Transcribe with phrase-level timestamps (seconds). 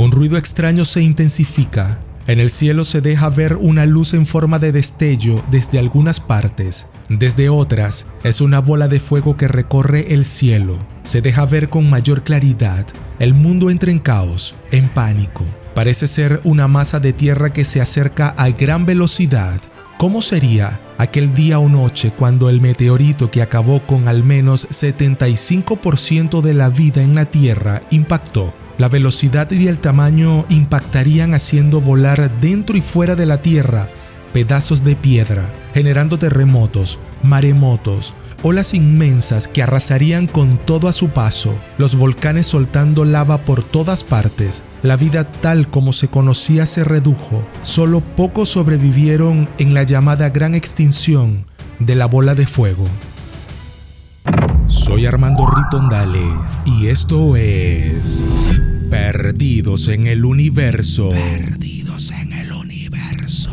[0.00, 1.98] un ruido extraño se intensifica.
[2.26, 6.88] En el cielo se deja ver una luz en forma de destello desde algunas partes.
[7.10, 10.78] Desde otras, es una bola de fuego que recorre el cielo.
[11.02, 12.86] Se deja ver con mayor claridad.
[13.18, 15.44] El mundo entra en caos, en pánico.
[15.74, 19.60] Parece ser una masa de tierra que se acerca a gran velocidad.
[19.98, 26.40] ¿Cómo sería aquel día o noche cuando el meteorito que acabó con al menos 75%
[26.40, 28.54] de la vida en la Tierra impactó?
[28.80, 33.90] La velocidad y el tamaño impactarían haciendo volar dentro y fuera de la Tierra
[34.32, 41.58] pedazos de piedra, generando terremotos, maremotos, olas inmensas que arrasarían con todo a su paso,
[41.76, 44.64] los volcanes soltando lava por todas partes.
[44.82, 50.54] La vida tal como se conocía se redujo, solo pocos sobrevivieron en la llamada gran
[50.54, 51.44] extinción
[51.80, 52.88] de la bola de fuego.
[54.64, 56.24] Soy Armando Ritondale
[56.64, 58.24] y esto es
[58.90, 61.10] Perdidos en el Universo.
[61.10, 63.52] Perdidos en el Universo.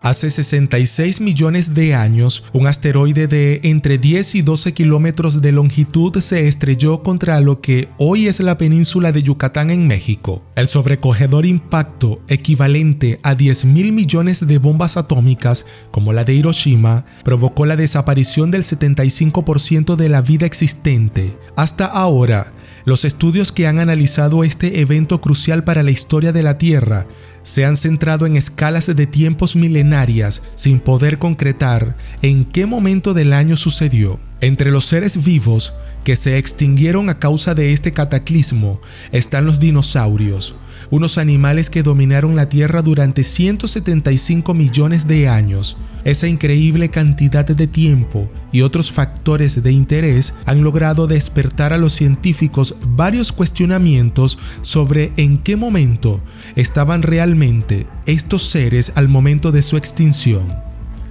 [0.00, 6.16] Hace 66 millones de años, un asteroide de entre 10 y 12 kilómetros de longitud
[6.20, 10.44] se estrelló contra lo que hoy es la península de Yucatán en México.
[10.54, 17.04] El sobrecogedor impacto, equivalente a 10 mil millones de bombas atómicas, como la de Hiroshima,
[17.24, 21.36] provocó la desaparición del 75% de la vida existente.
[21.56, 22.52] Hasta ahora,
[22.86, 27.06] los estudios que han analizado este evento crucial para la historia de la Tierra
[27.42, 33.32] se han centrado en escalas de tiempos milenarias sin poder concretar en qué momento del
[33.32, 34.20] año sucedió.
[34.40, 35.72] Entre los seres vivos
[36.04, 40.54] que se extinguieron a causa de este cataclismo están los dinosaurios,
[40.90, 45.78] unos animales que dominaron la Tierra durante 175 millones de años.
[46.04, 51.94] Esa increíble cantidad de tiempo y otros factores de interés han logrado despertar a los
[51.94, 56.20] científicos varios cuestionamientos sobre en qué momento
[56.56, 60.65] estaban realmente estos seres al momento de su extinción.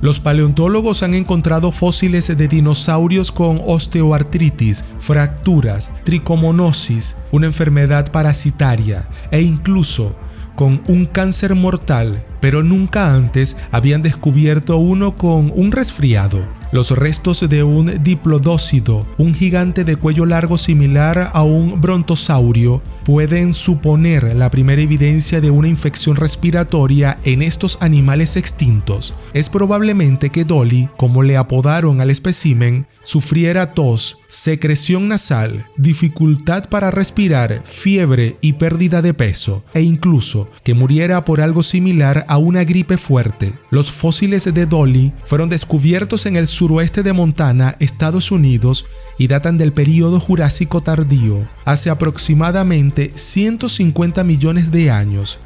[0.00, 9.42] Los paleontólogos han encontrado fósiles de dinosaurios con osteoartritis, fracturas, tricomonosis, una enfermedad parasitaria e
[9.42, 10.16] incluso
[10.56, 16.59] con un cáncer mortal, pero nunca antes habían descubierto uno con un resfriado.
[16.72, 23.54] Los restos de un diplodócido, un gigante de cuello largo similar a un brontosaurio, pueden
[23.54, 29.14] suponer la primera evidencia de una infección respiratoria en estos animales extintos.
[29.32, 36.92] Es probablemente que Dolly, como le apodaron al espécimen, sufriera tos, secreción nasal, dificultad para
[36.92, 42.62] respirar, fiebre y pérdida de peso, e incluso que muriera por algo similar a una
[42.62, 43.52] gripe fuerte.
[43.70, 48.86] Los fósiles de Dolly fueron descubiertos en el suroeste de Montana, Estados Unidos,
[49.18, 55.40] y datan del período Jurásico tardío, hace aproximadamente 150 millones de años.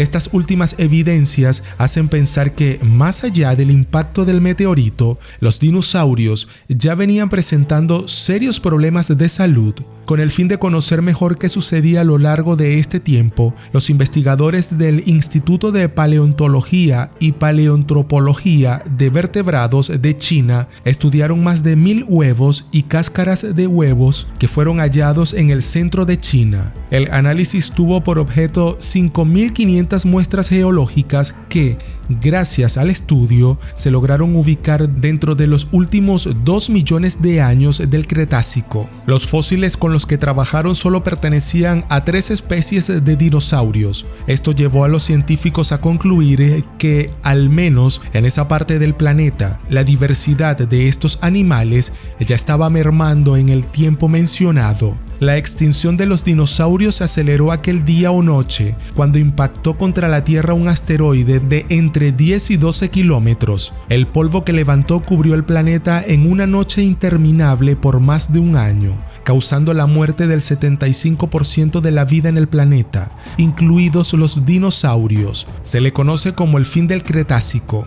[0.00, 6.94] Estas últimas evidencias hacen pensar que, más allá del impacto del meteorito, los dinosaurios ya
[6.94, 9.74] venían presentando serios problemas de salud.
[10.06, 13.90] Con el fin de conocer mejor qué sucedía a lo largo de este tiempo, los
[13.90, 22.04] investigadores del Instituto de Paleontología y Paleontropología de Vertebrados de China estudiaron más de mil
[22.08, 26.74] huevos y cáscaras de huevos que fueron hallados en el centro de China.
[26.90, 31.76] El análisis tuvo por objeto 5.500 muestras geológicas que,
[32.08, 38.06] gracias al estudio, se lograron ubicar dentro de los últimos 2 millones de años del
[38.06, 38.88] Cretácico.
[39.06, 44.06] Los fósiles con los que trabajaron solo pertenecían a tres especies de dinosaurios.
[44.26, 49.60] Esto llevó a los científicos a concluir que, al menos en esa parte del planeta,
[49.68, 54.94] la diversidad de estos animales ya estaba mermando en el tiempo mencionado.
[55.20, 60.24] La extinción de los dinosaurios se aceleró aquel día o noche cuando impactó contra la
[60.24, 63.74] Tierra un asteroide de entre 10 y 12 kilómetros.
[63.90, 68.56] El polvo que levantó cubrió el planeta en una noche interminable por más de un
[68.56, 75.46] año, causando la muerte del 75% de la vida en el planeta, incluidos los dinosaurios.
[75.60, 77.86] Se le conoce como el fin del Cretácico.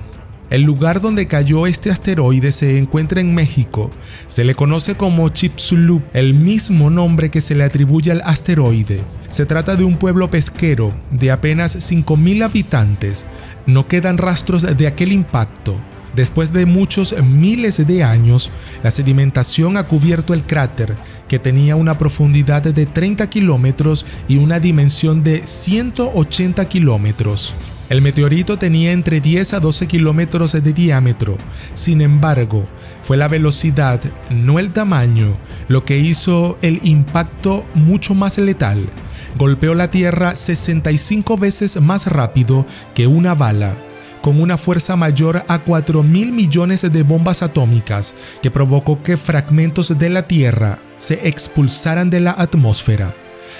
[0.53, 3.89] El lugar donde cayó este asteroide se encuentra en México.
[4.27, 9.01] Se le conoce como Chipsulup, el mismo nombre que se le atribuye al asteroide.
[9.29, 13.25] Se trata de un pueblo pesquero de apenas 5.000 habitantes.
[13.65, 15.75] No quedan rastros de aquel impacto.
[16.15, 18.51] Después de muchos miles de años,
[18.83, 20.95] la sedimentación ha cubierto el cráter,
[21.27, 27.55] que tenía una profundidad de 30 kilómetros y una dimensión de 180 kilómetros.
[27.93, 31.37] El meteorito tenía entre 10 a 12 kilómetros de diámetro,
[31.75, 32.63] sin embargo,
[33.03, 34.01] fue la velocidad,
[34.31, 35.37] no el tamaño,
[35.67, 38.89] lo que hizo el impacto mucho más letal.
[39.37, 43.75] Golpeó la Tierra 65 veces más rápido que una bala
[44.23, 49.95] con una fuerza mayor a 4 mil millones de bombas atómicas que provocó que fragmentos
[49.99, 53.13] de la Tierra se expulsaran de la atmósfera.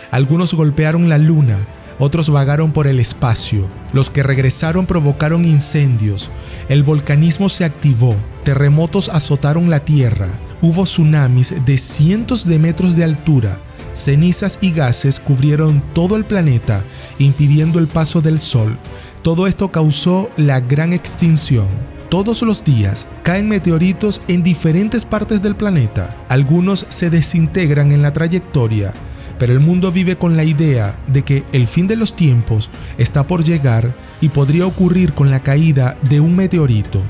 [0.10, 1.60] Algunos golpearon la Luna,
[2.00, 3.68] otros vagaron por el espacio.
[3.92, 6.30] Los que regresaron provocaron incendios.
[6.70, 8.16] El volcanismo se activó.
[8.44, 10.30] Terremotos azotaron la Tierra.
[10.62, 13.60] Hubo tsunamis de cientos de metros de altura.
[13.94, 16.84] Cenizas y gases cubrieron todo el planeta,
[17.20, 18.78] impidiendo el paso del Sol.
[19.22, 21.68] Todo esto causó la gran extinción.
[22.10, 26.16] Todos los días caen meteoritos en diferentes partes del planeta.
[26.30, 28.94] Algunos se desintegran en la trayectoria,
[29.44, 33.28] pero el mundo vive con la idea de que el fin de los tiempos está
[33.28, 37.02] por llegar y podría ocurrir con la caída de un meteorito.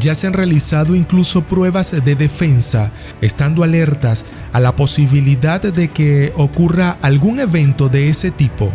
[0.00, 2.90] Ya se han realizado incluso pruebas de defensa,
[3.20, 8.72] estando alertas a la posibilidad de que ocurra algún evento de ese tipo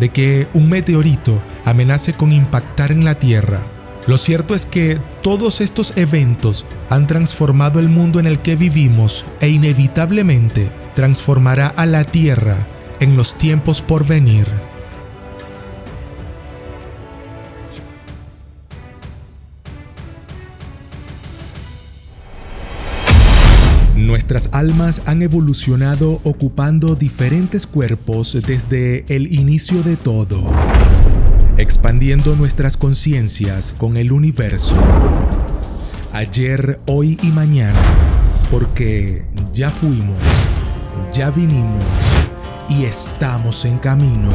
[0.00, 3.60] de que un meteorito amenace con impactar en la Tierra.
[4.06, 9.24] Lo cierto es que todos estos eventos han transformado el mundo en el que vivimos
[9.40, 12.66] e inevitablemente transformará a la Tierra
[13.00, 14.46] en los tiempos por venir.
[23.96, 30.44] Nuestras almas han evolucionado ocupando diferentes cuerpos desde el inicio de todo,
[31.56, 34.74] expandiendo nuestras conciencias con el universo.
[36.12, 37.78] Ayer, hoy y mañana,
[38.50, 40.18] porque ya fuimos,
[41.12, 41.84] ya vinimos
[42.68, 44.30] y estamos en camino.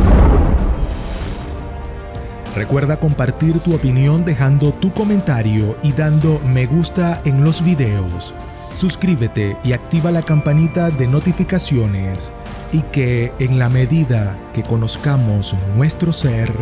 [2.56, 8.33] Recuerda compartir tu opinión dejando tu comentario y dando me gusta en los videos
[8.71, 12.33] suscríbete y activa la campanita de notificaciones
[12.71, 16.54] y que en la medida que conozcamos nuestro ser,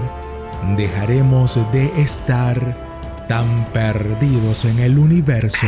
[0.75, 2.77] dejaremos de estar
[3.27, 5.67] tan perdidos en el universo.